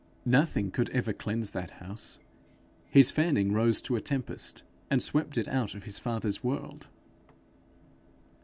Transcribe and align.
Nothing 0.25 0.71
could 0.71 0.89
ever 0.89 1.13
cleanse 1.13 1.51
that 1.51 1.69
house; 1.77 2.17
his 2.89 3.11
fanning 3.11 3.51
rose 3.51 3.83
to 3.83 3.95
a 3.95 4.01
tempest, 4.01 4.63
and 4.89 4.99
swept 4.99 5.37
it 5.37 5.47
out 5.47 5.75
of 5.75 5.83
his 5.83 5.99
father's 5.99 6.43
world. 6.43 6.87